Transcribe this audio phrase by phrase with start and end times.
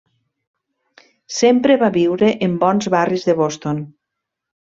[1.39, 3.85] Sempre va viure en bons barris de Boston.